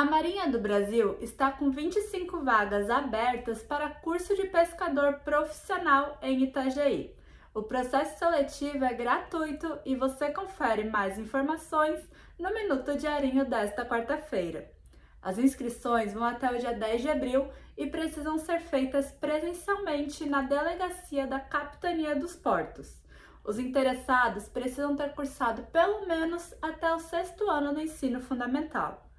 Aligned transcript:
A 0.00 0.04
Marinha 0.06 0.48
do 0.48 0.58
Brasil 0.58 1.18
está 1.20 1.52
com 1.52 1.70
25 1.70 2.42
vagas 2.42 2.88
abertas 2.88 3.62
para 3.62 3.90
curso 3.90 4.34
de 4.34 4.46
pescador 4.46 5.20
profissional 5.22 6.18
em 6.22 6.42
Itajaí. 6.44 7.14
O 7.52 7.62
processo 7.62 8.18
seletivo 8.18 8.82
é 8.82 8.94
gratuito 8.94 9.78
e 9.84 9.94
você 9.94 10.30
confere 10.30 10.84
mais 10.84 11.18
informações 11.18 12.00
no 12.38 12.50
Minuto 12.54 12.96
Diarinho 12.96 13.44
desta 13.44 13.84
quarta-feira. 13.84 14.72
As 15.20 15.36
inscrições 15.36 16.14
vão 16.14 16.24
até 16.24 16.50
o 16.50 16.58
dia 16.58 16.72
10 16.72 17.02
de 17.02 17.10
abril 17.10 17.50
e 17.76 17.86
precisam 17.86 18.38
ser 18.38 18.58
feitas 18.58 19.12
presencialmente 19.12 20.26
na 20.26 20.40
delegacia 20.40 21.26
da 21.26 21.38
Capitania 21.38 22.16
dos 22.16 22.34
Portos. 22.34 23.02
Os 23.44 23.58
interessados 23.58 24.48
precisam 24.48 24.96
ter 24.96 25.12
cursado 25.12 25.64
pelo 25.64 26.06
menos 26.06 26.54
até 26.62 26.90
o 26.94 26.98
sexto 26.98 27.50
ano 27.50 27.74
do 27.74 27.82
ensino 27.82 28.22
fundamental. 28.22 29.09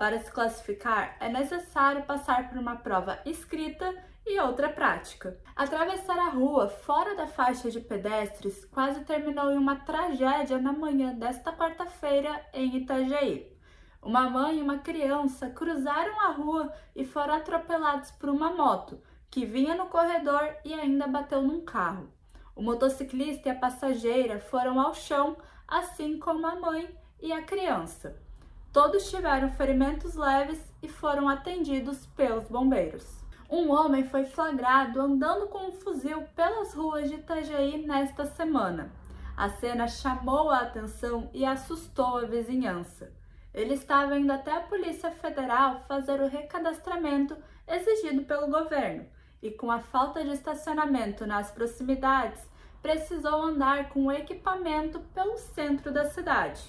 Para 0.00 0.18
se 0.18 0.32
classificar, 0.32 1.14
é 1.20 1.28
necessário 1.28 2.04
passar 2.04 2.48
por 2.48 2.56
uma 2.56 2.74
prova 2.74 3.18
escrita 3.26 3.94
e 4.26 4.40
outra 4.40 4.70
prática. 4.70 5.38
Atravessar 5.54 6.18
a 6.18 6.30
rua 6.30 6.70
fora 6.70 7.14
da 7.14 7.26
faixa 7.26 7.70
de 7.70 7.80
pedestres 7.80 8.64
quase 8.64 9.04
terminou 9.04 9.50
em 9.50 9.58
uma 9.58 9.76
tragédia 9.76 10.58
na 10.58 10.72
manhã 10.72 11.12
desta 11.12 11.52
quarta-feira 11.52 12.42
em 12.54 12.78
Itajaí. 12.78 13.54
Uma 14.02 14.30
mãe 14.30 14.56
e 14.56 14.62
uma 14.62 14.78
criança 14.78 15.50
cruzaram 15.50 16.18
a 16.18 16.28
rua 16.28 16.72
e 16.96 17.04
foram 17.04 17.34
atropelados 17.34 18.10
por 18.12 18.30
uma 18.30 18.54
moto 18.54 19.02
que 19.30 19.44
vinha 19.44 19.74
no 19.74 19.88
corredor 19.88 20.56
e 20.64 20.72
ainda 20.72 21.06
bateu 21.06 21.42
num 21.42 21.62
carro. 21.62 22.10
O 22.56 22.62
motociclista 22.62 23.50
e 23.50 23.52
a 23.52 23.54
passageira 23.54 24.40
foram 24.40 24.80
ao 24.80 24.94
chão, 24.94 25.36
assim 25.68 26.18
como 26.18 26.46
a 26.46 26.56
mãe 26.56 26.88
e 27.20 27.30
a 27.34 27.42
criança. 27.42 28.29
Todos 28.72 29.10
tiveram 29.10 29.50
ferimentos 29.50 30.14
leves 30.14 30.64
e 30.80 30.88
foram 30.88 31.28
atendidos 31.28 32.06
pelos 32.06 32.44
bombeiros. 32.44 33.04
Um 33.50 33.68
homem 33.72 34.04
foi 34.04 34.24
flagrado 34.24 35.00
andando 35.00 35.48
com 35.48 35.66
um 35.66 35.72
fuzil 35.72 36.22
pelas 36.36 36.72
ruas 36.72 37.08
de 37.08 37.16
Itajaí 37.16 37.84
nesta 37.84 38.26
semana. 38.26 38.92
A 39.36 39.48
cena 39.48 39.88
chamou 39.88 40.50
a 40.50 40.60
atenção 40.60 41.28
e 41.34 41.44
assustou 41.44 42.18
a 42.18 42.26
vizinhança. 42.26 43.12
Ele 43.52 43.74
estava 43.74 44.16
indo 44.16 44.32
até 44.32 44.52
a 44.52 44.60
Polícia 44.60 45.10
Federal 45.10 45.80
fazer 45.88 46.20
o 46.20 46.28
recadastramento 46.28 47.36
exigido 47.66 48.22
pelo 48.22 48.46
governo 48.46 49.04
e, 49.42 49.50
com 49.50 49.68
a 49.68 49.80
falta 49.80 50.22
de 50.22 50.30
estacionamento 50.30 51.26
nas 51.26 51.50
proximidades, 51.50 52.48
precisou 52.80 53.42
andar 53.42 53.88
com 53.88 54.06
o 54.06 54.12
equipamento 54.12 55.00
pelo 55.12 55.36
centro 55.36 55.92
da 55.92 56.04
cidade. 56.04 56.62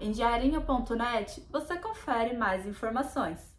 Em 0.00 0.10
diarinho.net 0.10 1.46
você 1.50 1.76
confere 1.78 2.36
mais 2.36 2.66
informações. 2.66 3.53